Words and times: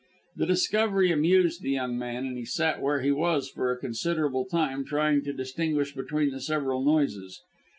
The 0.35 0.47
discovery 0.47 1.11
amused 1.11 1.61
the 1.61 1.69
young 1.69 1.95
man, 1.95 2.25
and 2.25 2.35
he 2.35 2.43
sat 2.43 2.81
where 2.81 3.01
he 3.01 3.11
was 3.11 3.51
for 3.51 3.71
a 3.71 3.77
considerable 3.77 4.45
time 4.45 4.83
trying 4.83 5.21
to 5.25 5.31
distinguish 5.31 5.93
between 5.93 6.31
the 6.31 6.41
several 6.41 6.83
noises. 6.83 7.39